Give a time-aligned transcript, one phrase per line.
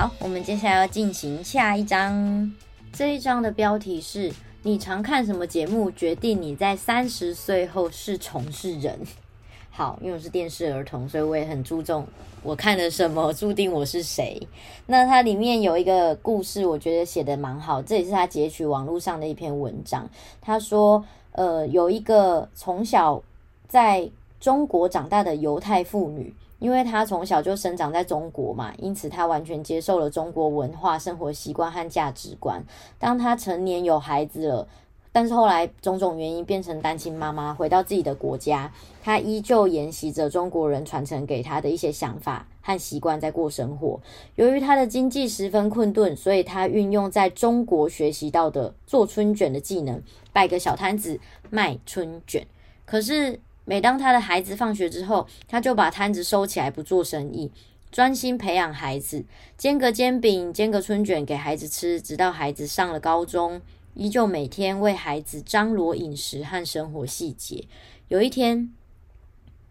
[0.00, 2.50] 好，我们接下来要进行下一章。
[2.90, 4.32] 这一章的标题是
[4.64, 8.98] “你常看什么节目，决定你在三十岁后是从事人”。
[9.68, 12.06] 好，因为我是电视儿童，所以我也很注重
[12.42, 14.40] 我看了什么，注定我是谁。
[14.86, 20.08] 那它里面有一个故事，我觉得写的蛮好，这也是他截取网络上的一篇文章。
[20.40, 23.22] 他说，呃，有一个从小
[23.68, 24.08] 在
[24.40, 32.62] 中国长大的犹太妇女，因为她从小就生长在中国嘛，因此她完全接受了中国文化、生活习惯和价值观。
[33.00, 34.68] 当她成年有孩子了。
[35.12, 43.98] 但是后来种种原因变成单亲妈妈，回到自己的国家，她依旧沿袭着中国人传承给她的一些想法和习惯在过生活。
[44.36, 50.00] 由于她的经济十分困顿，所以她运用在中国学习到的做春卷的技能，
[50.32, 51.18] 摆个小摊子
[51.50, 52.46] 卖春卷。
[52.86, 57.50] 可是每当他的孩子放学之后，他就把摊子收起来不做生意，
[57.90, 59.24] 专心培养孩子，
[59.56, 63.60] 煎个煎饼，煎个春卷给孩子吃，直到孩子上了高中。
[63.94, 67.66] 依旧每天为孩子张罗饮食和生活细节。
[68.06, 68.72] 有一天，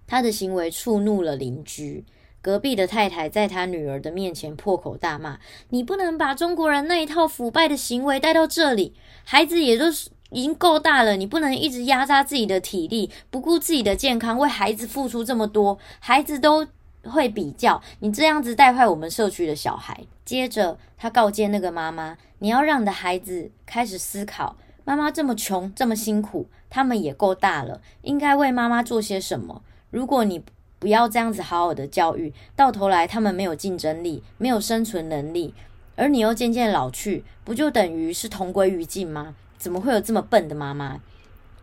[0.06, 2.04] 他的行为触怒了邻居，
[2.42, 5.40] 隔壁的太太在他女儿的面前破口大骂
[5.72, 8.94] ：“你不能把中国人那一套腐败的行为带到这里。
[9.24, 16.68] 孩子也都是已经够大了，你不能一直压榨自己的体力，不顾自己的健康，为孩子付出这么多，孩子都……”
[17.02, 19.98] 会比较，你这样子带坏我们社区的小孩。
[20.26, 29.62] 接着，他告诫那个妈妈：“你要让你的孩子开始思考，妈妈这么穷，这么辛苦，他们也够大了，应该为妈妈做些什么。
[29.90, 30.44] 如果你
[30.78, 35.54] 不要这样子好好的教育，到头来他们没有竞争力，没有生存能力，
[35.96, 39.36] 而你又渐渐老去，不就等于是同归于尽吗？
[39.60, 41.00] 怎么会有这么笨的妈妈？”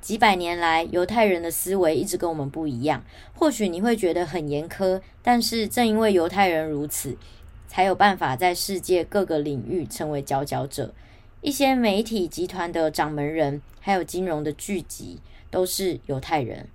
[0.01, 3.03] 几百年来，犹太人的思维一直跟我们不一样。
[3.35, 7.17] 或许你会觉得很严苛，但是正因为犹太人如此，
[7.67, 10.95] 才有办法在世界各个领域成为佼佼者。
[11.41, 15.19] 一些媒体集团的掌门人，还有金融的巨集，
[15.51, 16.69] 都是犹太人。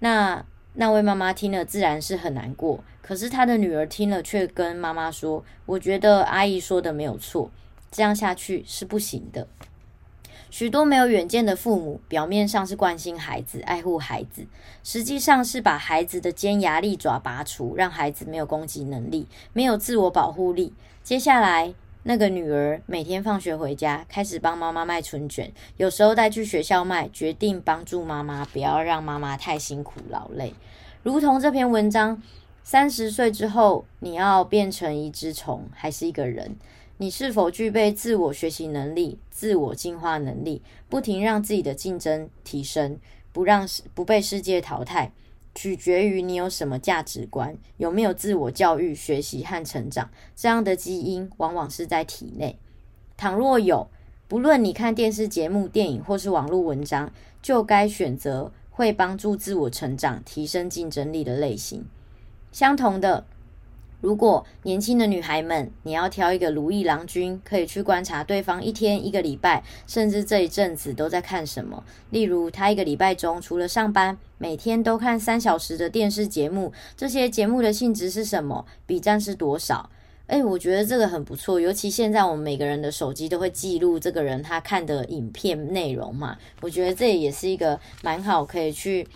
[0.00, 0.44] 那
[0.74, 7.50] 那位妈妈听了自然是很难过，可是她的女儿听了却跟妈妈说：“我觉得阿姨说的没有错，
[7.90, 9.46] 这样下去是不行的。”
[10.52, 14.46] 许多没有远见的父母，表面上是关心孩子、爱护孩子，
[14.84, 20.74] 实际上是把孩子的尖牙利爪拔除，让孩子没有攻击能力，没有自我保护力。
[21.02, 30.52] 接下来，那个女儿每天放学回家，开始帮妈妈卖春卷，有时候带去学校卖，决定帮助妈妈，不要让妈妈太辛苦劳累。
[31.02, 32.22] 如同这篇文章，
[32.62, 36.56] 三十岁之后，你要变成一只虫，还是一个人？
[37.02, 42.96] 你是否具备自我学习能力、自我进化能力，不停让自己的竞争提升，
[43.32, 45.10] 不让不被世界淘汰，
[45.52, 50.08] 取决于你有什么价值观，有没有自我教育、学习和成长。
[50.36, 52.56] 这样的基因往往是在体内。
[53.16, 53.88] 倘若有，
[54.28, 61.84] 不论你看电视节目、电影或是网络文章，就该选择会帮助自我成长、提升竞争力的类型。
[62.52, 63.26] 相同的。
[64.02, 71.84] 如果年轻的女孩们，你要挑一个如意郎君，可以去观察对方一天、一个礼拜，甚至这一阵子都在看什么。
[72.10, 78.66] 例如，他一个礼拜中除了上班，每天都看三小时的电视节目，这些节目的性质是什么？
[78.86, 79.88] 笔战是多少？
[80.26, 89.06] 诶，我觉得这个很不错，尤其现在我们每个人的手机都会记录这个人他看的影片内容嘛，我觉得这也是一个蛮好可以去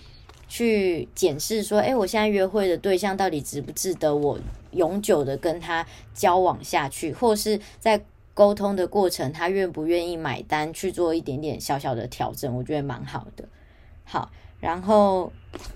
[0.48, 4.38] 去检视说，诶，我现在约会的对象到底值不值得我
[4.72, 8.00] 永久的跟他交往下去，或是在
[8.34, 13.48] 沟通的过程，他愿不愿意买单去做一点点小小的调整，我觉得蛮好的。
[14.04, 14.30] 好，
[14.60, 15.32] 然后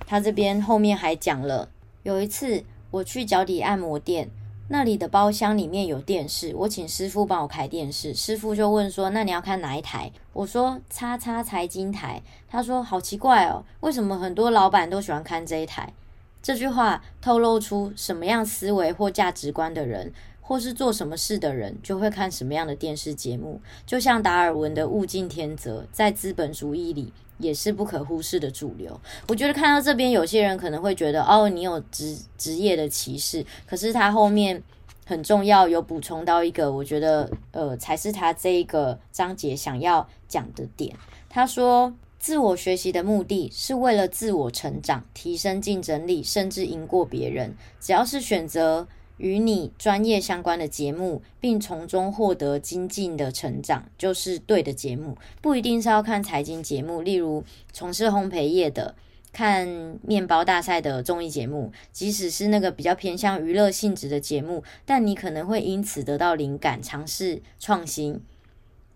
[0.07, 1.69] 他这边后面还讲了，
[2.03, 4.31] 有一次我去脚底按摩店。
[4.73, 8.15] 那里的包厢里面有电视，我请师傅帮我开电视。
[8.15, 15.93] 师傅就问说：“那你要看哪一台？”我说：“叉叉财经台。”他说：“好奇怪哦，为什么很多老板都喜欢看这一台？”
[16.41, 20.13] 这句话透露出什么样思维或价值观的人，
[20.51, 23.61] 或是做什么事的人，就会看什么样的电视节目。
[23.87, 27.13] 就像达尔文的物竞天择，在资本主义里。
[27.39, 29.01] 也是不可忽视的主流。
[29.27, 33.43] 我觉得看到这边，有些人可能会觉得，哦，你有职职业的歧视。
[33.67, 34.63] 可是他后面
[35.07, 40.95] 很重要，有补充到一个，我觉得，呃，才是他这一个章节想要讲的点。
[41.31, 47.57] 他说，自我学习的目的是为了自我成长、提升竞争力，甚至赢过别人。
[47.81, 48.87] 只要是选择。
[49.21, 55.17] 与你专业相关的节目，并从中获得精进的成长，就是对的节目。
[55.43, 58.95] 不一定是要看财经节目，例如从事烘焙业的，
[59.31, 59.69] 看
[60.03, 68.21] 面包大赛的综艺节目，即使是那个比较偏向娱乐性质的节目，但你可能会因此得到灵感，尝试创新，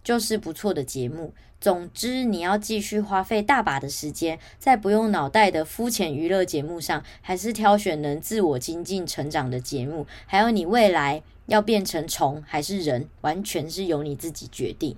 [0.02, 1.34] 就是不错的节目。
[1.64, 10.06] 总之，你要继续花费大把的时间在不用脑袋的肤浅娱乐节目上，还是挑选能自我精进成长的节目？
[10.26, 14.94] 还有，你未来要变成虫还是人，完全是由你自己决定。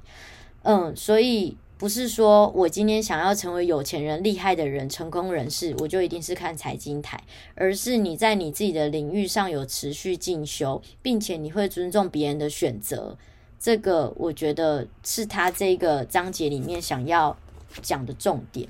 [0.62, 7.22] 嗯，所以不是说我今天想要成为有钱人、厉害的人、成功人士，我就一定是看财经台，
[7.54, 13.16] 而是你在你自己的领域上有持续进修，并且你会尊重别人的选择。
[13.58, 17.36] 这个我觉得是他这个章节里面想要
[17.82, 18.68] 讲的重点，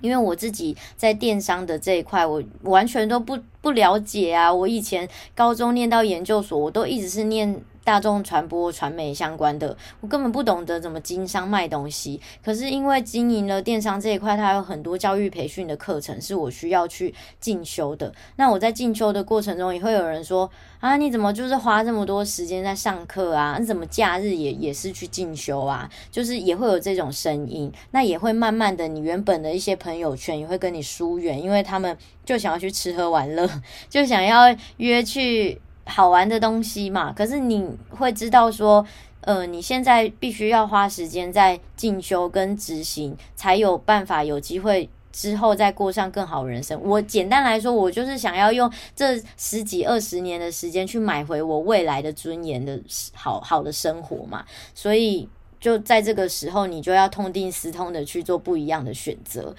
[0.00, 4.52] 因为我自己在电商的这一块，我完全都不不了解啊。
[4.52, 7.62] 我以前高中念到研究所，我都一直是念。
[7.82, 12.20] 大众传播、传媒相关的，我根本不懂得怎么经商卖东西。
[12.44, 18.12] 可是因为经营了电商这一块，它有很多教育培训的课程是我需要去进修的。
[18.36, 20.48] 那我在进修的过程中，也会有人说
[20.78, 23.56] ：“啊，你怎么就是花这么多时间在上课啊？
[23.58, 27.72] 你怎么假日也也是去进修啊？”就是也会有这种声音。
[27.92, 33.48] 那也会慢慢的，你原本的一些朋友圈也会跟你疏远，因为他们就想要去吃喝玩乐，
[33.88, 35.60] 就想要约去。
[35.90, 38.86] 好玩的东西嘛，可是你会知道说，
[39.22, 46.80] 呃，你现在必须要花时间在进修跟执行，才有办法有机会之后再过上更好人生。
[46.82, 52.80] 我简单来说，我就是想要用这十几二十年的时间去买回我未来的尊严的
[53.12, 54.44] 好好的生活嘛。
[54.74, 55.28] 所以
[55.58, 59.54] 就在这个时候，你就要痛定思痛的去做不一样的选择。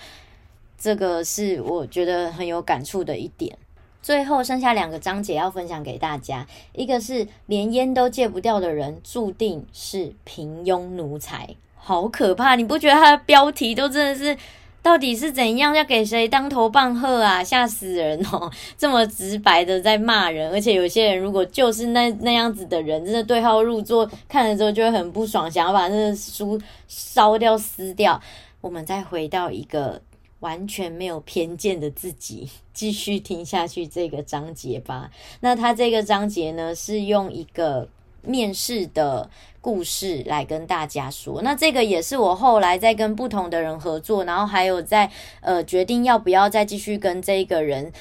[0.78, 3.56] 这个是我觉得很有感触的一点。
[4.02, 12.56] 最后剩下两个章节要分享给大家，一个是连烟都戒不掉的人，注定是平庸奴才，好可怕！
[12.56, 14.36] 你不觉得他的标题都真的是，
[14.82, 17.44] 到底是怎样要给谁当头棒喝啊？
[17.44, 18.52] 吓死人哦！
[18.76, 28.20] 这么直白的在骂人，而且有些人如果就是那那样子的人，真的对号入座，看了之后就会很不爽，想要把那个书烧掉撕掉。
[28.62, 30.02] 我们再回到一个。
[30.42, 35.10] 完全没有偏见的自己，继续听下去这个章节吧。
[35.40, 37.88] 那他这个章节呢，是用一个
[38.24, 39.30] 面试的
[39.62, 41.42] 故事来跟大家说。
[41.44, 45.10] 那这个也是我后来在跟不同的人合作，然后还有在
[45.42, 47.92] 呃决定要不要再继续跟这个人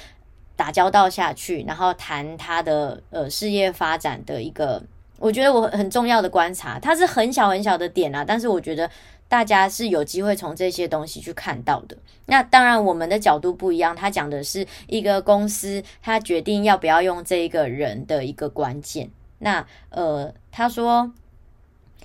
[0.56, 4.82] 打交道下去，然后谈他的呃事业发展的一个，
[5.18, 6.78] 我觉得我很重要的观察。
[6.78, 8.90] 它是很小很小的点啊，但是我觉得。
[9.30, 11.96] 大家是有机会从这些东西去看到的。
[12.26, 13.94] 那当然，我们的角度不一样。
[13.94, 19.08] 他讲的是一个公司，他决定要不要用这一个人的一个关键。
[19.38, 21.12] 那呃，他说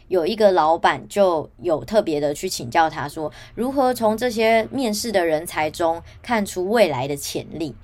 [0.07, 7.75] 有一个老板就有特别的去请教他说，如何从这些面试的人才中看出未来的潜力？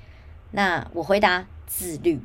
[0.52, 2.22] 那我回答自律。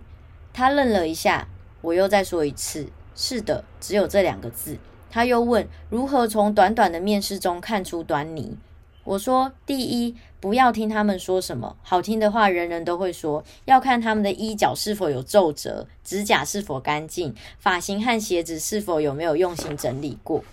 [0.53, 1.49] 他愣了一下，
[1.81, 4.77] 我又再说一次，是的，只有这两个字。
[5.17, 8.55] 他又问：“如何从短短的面试中看出端倪？”
[9.03, 20.45] 我说：“第一，不要听他们说什么，好听的话人人都会说，要看他们的衣角是否有皱褶，指甲是否干净，发型和鞋子是否有没有用心整理过。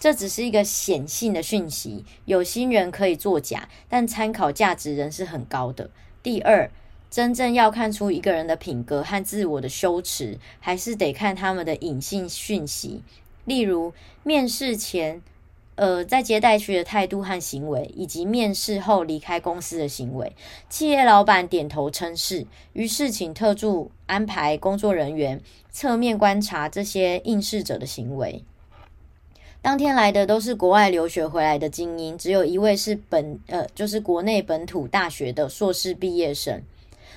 [0.00, 5.88] 这只是一个显性的讯息，有心人可以作假，但参考价值仍是很高的。
[6.24, 6.68] 第二，
[7.08, 13.04] 真正要看出一个人的品格和自我的羞耻，还是得看他们的隐性讯息。”
[13.48, 15.22] 例如，面试前，
[15.74, 20.32] 呃，在接待区的态度和行为，以及面试后离开公司的行为。
[20.68, 25.40] 企业老板点头称是，于是请特助安排工作人员
[25.70, 28.44] 侧面观察这些应试者的行为。
[29.60, 36.62] 当天来的都是国外留学回来的精英，只有一位是本，呃，就是国内本土大学的硕士毕业生。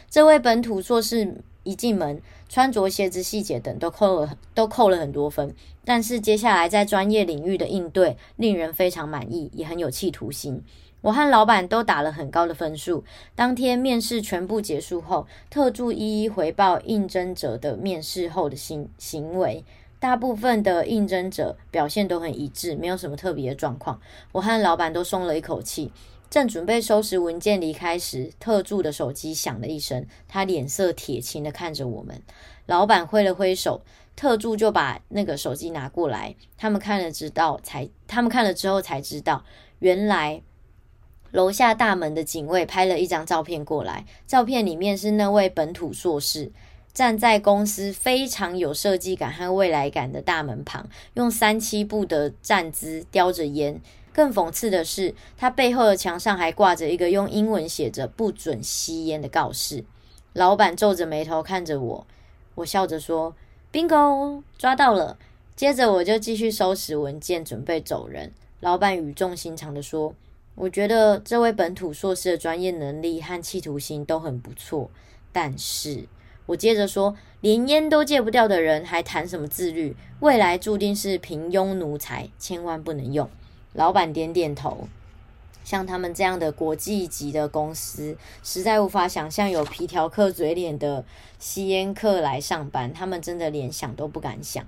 [0.10, 2.20] 这位本土硕士一进门，
[2.53, 5.55] 穿着、鞋子细节等都扣了都扣了很多分，
[5.86, 10.62] 但是接下来在专业领域的应对令人非常满意，也很有企图心。
[11.00, 13.05] 我和老板都打了很高的分数。
[13.36, 19.63] 当天面试全部结束后，特助一一回报应征者的面试后的行行为，
[19.98, 23.98] 大部分的应征者表现都很一致，没有什么特别的状况。
[24.34, 25.89] 我和老板都松了一口气。
[26.32, 32.22] 正准备收拾文件离开时，特助的手机响了一声，他脸色铁青的看着我们。
[32.68, 33.82] 老板挥了挥手，
[34.16, 36.34] 特助就把那个手机拿过来。
[36.58, 39.44] 他们看了知道才，他们看了之后才知道，
[39.80, 40.42] 原来
[41.32, 44.06] 楼下大门的警卫拍了一张照片过来。
[44.26, 46.50] 照片里面是那位本土硕士
[46.94, 53.82] 站在公司非常有设计感和未来感的大门旁，用三七步的站姿叼着烟。
[54.13, 59.84] 更讽刺的是，他背后的墙上还挂着一个用英文写着“不准吸烟”的告示。
[60.34, 62.08] 老板皱着眉头看着我，
[62.56, 63.36] 我笑着说
[63.72, 65.18] ：“Bingo，抓到了。”
[65.56, 68.32] 接着我就继续收拾文件，准备走人。
[68.62, 70.13] 老板语重心长地说
[70.56, 74.89] ：“我觉得这位本土硕士的专业能力和企图心都很不错，
[75.32, 76.08] 但是……”
[76.48, 79.96] 我接着说：“连烟都戒不掉的人，还谈什么自律？
[80.20, 83.30] 未来注定是平庸奴才，千万不能用。”
[83.74, 84.88] 老板点点头，
[85.63, 91.06] 像他们这样的国际级的公司，实在无法想象有皮条客嘴脸的
[91.40, 94.66] 吸烟客来上班，他们真的连想都不敢想。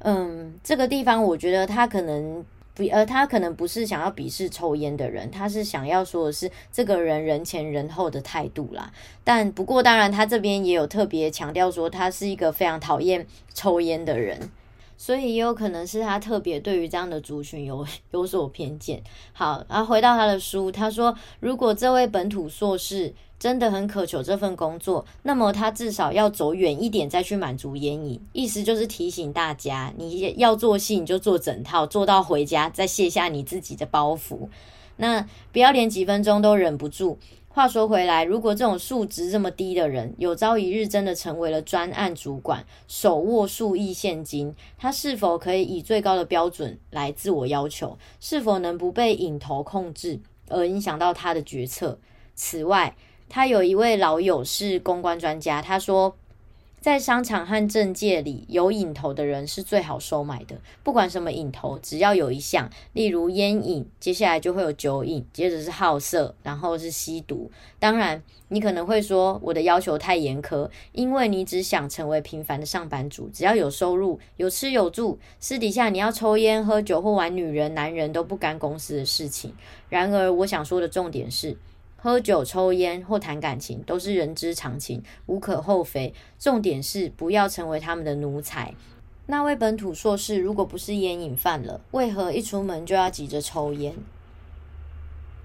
[0.00, 8.92] 嗯，这个地方我觉得他可能不，呃，他可能不是想要鄙视抽烟的人，他是想要说的是这个人人前人后的态度啦。
[9.24, 14.50] 但不过当然，他这边也有特别强调说，他是一个非常讨厌抽烟的人。
[14.96, 19.02] 所以也有可能是他特别对于这样的族群有 有所偏见。
[19.32, 28.20] 好，然后回到他的书，他说，如果这位本土硕士真的很渴求这份工作，那么他至少要走远一点再去满足烟瘾。
[28.32, 34.48] 意思就是提醒大家，你要做戏你就做整套，做到回家再卸下你自己的包袱，
[34.96, 37.18] 那不要连几分钟都忍不住。
[37.56, 47.96] 话说回来，如果这种素质这么低的人，有朝一日真的成为了专案主管，手握数亿现金，他是否可以以最高的标准来自我要求？
[48.20, 51.98] 是否能不被影头控制而影响到他的决策？
[52.34, 52.94] 此外，
[53.26, 56.14] 他有一位老友是公关专家，他说，
[56.86, 60.56] 在商场和政界里，有瘾头的人是最好收买的。
[60.84, 67.50] 不管什么瘾头，只要有一项，例如烟瘾，接下来就会有酒瘾，接着是好色，然后是吸毒。
[67.80, 79.52] 当然，你可能会说我的要求太严苛，因为你只想成为平凡的上班族，只要有收入、有吃有住，私底下你要抽烟、喝酒或玩女人、男人都不干公司的事情。
[79.88, 81.56] 然而，我想说的重点是。
[81.96, 86.14] 喝酒、抽烟或谈感情都是人之常情，无可厚非。
[86.38, 88.74] 重点是不要成为他们的奴才。
[89.26, 93.94] 那位本土硕士如果不是烟瘾犯了，为何一出门就要急着抽烟？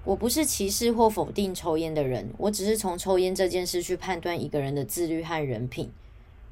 [0.04, 5.90] 我不是歧视或否定抽烟的人，我只是从抽烟这件事去判断一个人的自律和人品。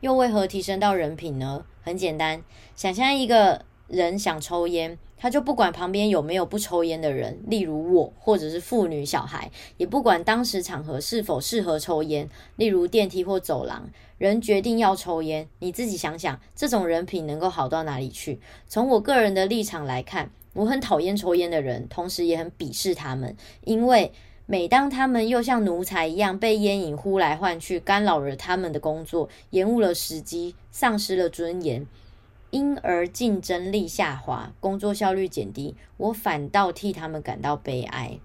[0.01, 1.65] 又为何提升到人品呢？
[1.83, 2.43] 很简单，
[2.75, 4.99] 想象一个人想抽烟。
[5.23, 13.87] 他就不管旁边有没有不抽烟的人，例如我，或者是妇女、小孩，也不管当时场合是否适合抽烟，例如电梯或走廊，
[14.17, 18.41] 人决定要抽烟，你自己想想，这种人品能够好到哪里去？
[18.67, 24.11] 从我个人的立场来看，我很讨厌抽烟的人，同时也很鄙视他们，因为
[24.47, 31.87] 每当他们又像奴才一样被烟瘾呼来唤去，干扰了他们的工作，延误了时机，丧失了尊严。
[32.51, 38.19] 因而竞争力下滑，工作效率减低，我反倒替他们感到悲哀。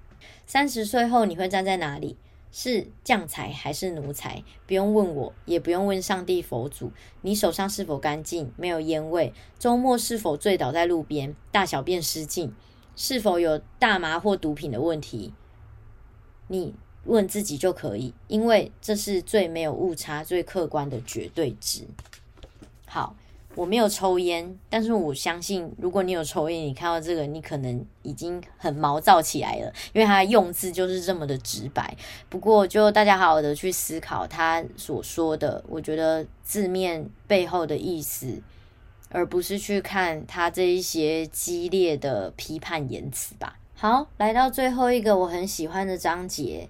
[0.47, 2.17] 三十岁后你会站在哪里？
[2.51, 4.43] 是将才还是奴才？
[4.65, 6.91] 不用问我，也不用问上帝佛祖。
[7.21, 8.51] 你手上是否干净？
[8.55, 9.33] 没有烟味？
[9.59, 11.35] 周末是否醉倒在路边？
[11.51, 12.53] 大小便失禁？
[12.95, 15.33] 是否有大麻或毒品的问题？
[16.47, 21.85] 你问自己就可以，因为这是最没有误差、最客观的绝对值。
[22.87, 23.15] 好。
[23.55, 31.95] 我没有抽烟，但是我相信，如果你有抽烟，你看到这个，你可能已经很毛躁起来了，因为他用字就是这么的直白。
[32.27, 38.41] 不过，就大家好好的去思考他所说的，我觉得字面背后的意思，
[39.09, 43.57] 而不是去看他这一些激烈的批判言辞吧。
[43.73, 46.67] 好，来到最后一个我很喜欢的章节，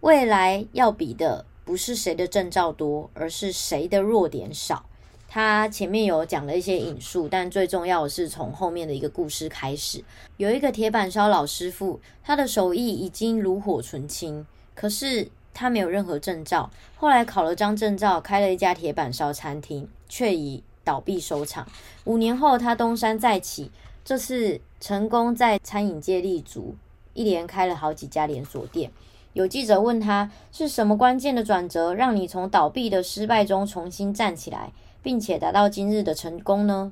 [0.00, 4.86] 未来要比的不是谁的证照多，而是谁的弱点少。
[5.28, 10.02] 他前面有讲了一些引述，但最重要的是从后面的一个故事开始。
[10.36, 16.70] 有一个铁板烧老师傅，他的手艺已经炉火纯青，可是他没有任何证照。
[16.96, 21.66] 后来考了张证照，开了一家铁板烧餐厅，却以倒闭收场。
[22.04, 23.70] 五年后，他东山再起，
[24.04, 26.76] 这次成功在餐饮界立足，
[27.12, 28.90] 一连开了好几家连锁店。
[29.36, 34.72] 有记者问他，是什么关键的转折，让你从倒闭的失败中重新站起来？
[35.02, 36.90] 并且达到今日的成功呢？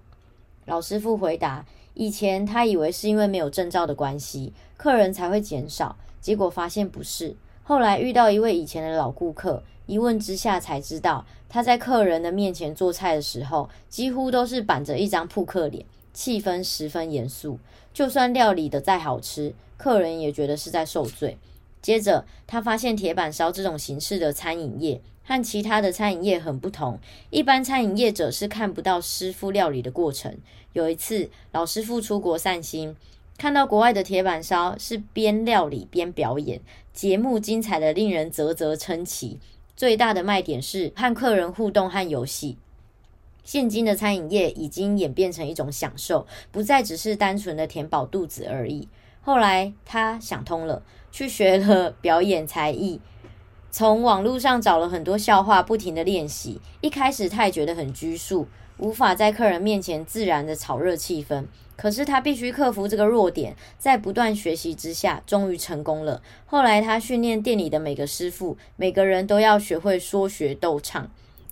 [0.67, 7.35] 老师傅回答：以前他以为是因为没有证照的关系，客人才会减少，结果发现不是。
[7.63, 17.59] 后来遇到一位以前的老顾客，一问之下才知道，他在客人的面前做菜的时候，几乎都是板着一张扑克脸，气氛十分严肃。
[17.95, 21.39] 就算料理的再好吃，客人也觉得是在受罪。
[21.85, 25.03] 接着，他发现铁板烧这种形式的餐饮业。
[25.27, 26.99] 和其他的餐饮业很不同，
[27.31, 30.35] 一般餐饮业者是看不到师傅料理的过程。
[30.73, 32.97] 有一次，老师傅出国散心，
[33.39, 36.61] 看到国外的铁板烧是边料理边表演，
[36.93, 39.39] 节目精彩的令人啧啧称奇。
[39.77, 42.57] 最大的卖点是和客人互动和游戏。
[43.45, 48.89] 现今的餐饮业已经演变成一种享受，不再只是单纯的填饱肚子而已。
[49.23, 50.83] 后来他想通了，
[51.15, 53.01] 去学了表演才艺，
[53.71, 56.61] 从网络上找了很多笑话，不停的练习。
[56.81, 61.45] 一开始他也觉得很拘束，无法在客人面前自然的炒热气氛。
[61.77, 66.21] 可是他必须克服这个弱点，在不断学习之下，终于成功了。
[66.47, 71.09] 后来他训练店里的每个师傅，每个人都要学会说学逗唱。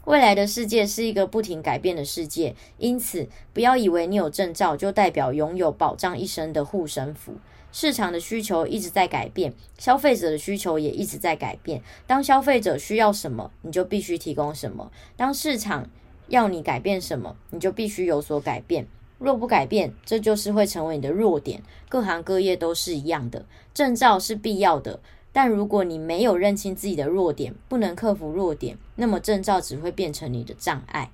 [0.06, 7.34] 未来的世界是一个不停改变的世界，因此不要以为你有证照就代表拥有保障一生的护身符。
[7.72, 11.82] 市场的需求一直在改变，消费者的需求也一直在改变。
[12.06, 15.88] 当消费者需要什么，你就必须提供什么；当市场
[16.28, 18.86] 要你改变什么，你就必须有所改变。
[19.18, 21.62] 若不改变，这就是会成为你的弱点。
[21.88, 25.00] 各行各业都是一样的，证照是必要的，
[25.32, 31.10] 但如果你没有认清自己的弱点，不能克服弱点，那么证照只会变成你的障碍。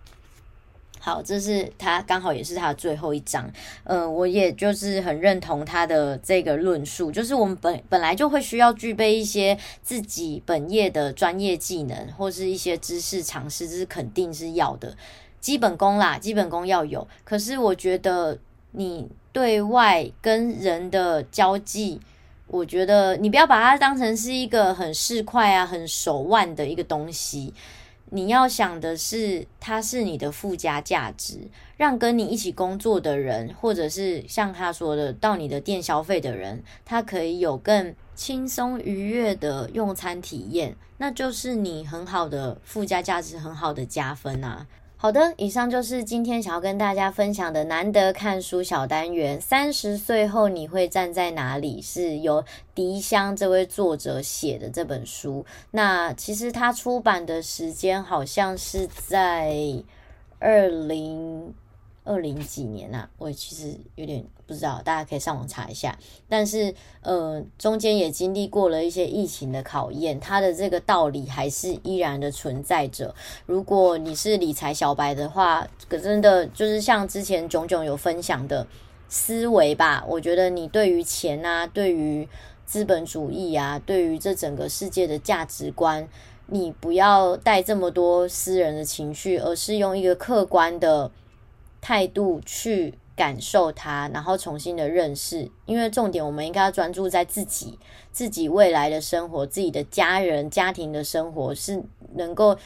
[1.09, 3.51] 好，这是他刚好也是他最后一章。
[3.85, 14.95] 呃，我也就是很认同他的这个论述，就是我们本本来就会需要具备一些自己本业的专业技能，或是一些知识常识，这是肯定是要的。
[15.41, 17.09] 基本功啦，基本功要有。
[17.25, 18.37] 可是我觉得
[18.73, 21.99] 你对外跟人的交际，
[22.49, 27.55] 我觉得你不要把它当成是一个很市侩啊、很手腕的一个东西。
[28.11, 44.67] 你要想的是，它是你的附加价值，让跟你一起工作的人，或者是像他说的，到你的店消费的人，他可以有更轻松愉悦的用餐体验，那就是你很好的附加价值，很好的加分啊。
[45.01, 49.41] 好的，以上就是今天想要跟大家分享的难得看书小单元。
[49.41, 51.81] 三十岁后你会站在哪里？
[51.81, 55.47] 是由迪香这位作者写的这本书。
[55.71, 59.55] 那其实他出版的时间好像是在
[60.41, 61.55] 二零。
[62.09, 65.99] 二零几年啊，我其实有点不知道，大家可以上网查一下。
[66.27, 73.15] 但是，呃，中间也经历过了一些疫情的考验，它的这个道理还是依然的存在着。
[73.45, 78.67] 如果你是理财小白的话，可真的就是像之前炯炯有分享的
[79.11, 80.03] 思维吧。
[80.09, 82.27] 我觉得你对于钱啊，对于
[82.65, 86.09] 资本主义啊，对于这整个世界的价值观，
[86.47, 91.11] 你不要带这么多私人的情绪，而是用一个客观的。
[91.81, 97.79] 态度去感受它，然后重新的认识，因为重点我们应该要专注在自己、
[98.13, 101.83] 自己未来的生活、自己的家人、家庭的生活是
[102.15, 102.57] 能够。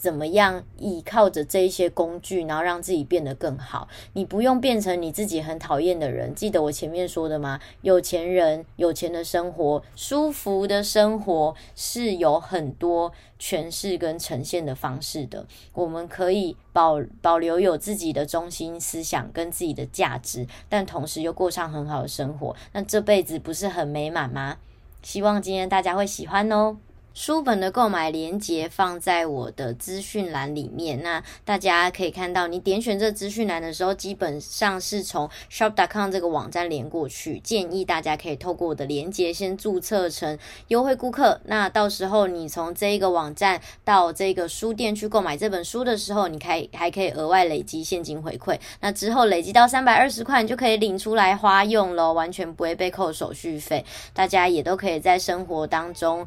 [0.00, 3.86] 怎么样依靠着这一些工具，然后让自己变得更好？
[4.14, 6.34] 你不用变成你自己很讨厌的人。
[6.34, 7.60] 记得我前面说的吗？
[7.82, 15.46] 有钱人有钱的生活，舒服的生活是有很多诠释跟呈现的方式的。
[15.74, 22.56] 我们可以保保留有自己的中心思想跟自己的价值，但同时又过上很好的生活。
[22.72, 24.56] 那这辈子不是很美满吗？
[25.02, 26.78] 希望今天大家会喜欢哦。
[27.12, 37.40] 书本的购买链接放在我的资讯栏里面，那大家可以看到，你点选这资讯栏的时候，基本上是从 shop.com 这个网站连过去。
[37.40, 48.58] 建议大家可以透过我的链接先注册成优惠顾客，那到时候你从这一个网站到这个书店去购买这本书的时候，你可以还可以额外累积现金回馈。
[48.80, 53.84] 那之后累积到三百二十块，你就可以领出来花用咯，完全不会被扣手续费。
[54.14, 56.26] 大家也都可以在生活当中。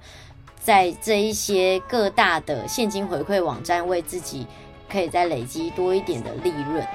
[0.63, 4.47] 在这一些各大的现金回馈网站，为自己
[4.89, 6.87] 可以再累积多一点的利润。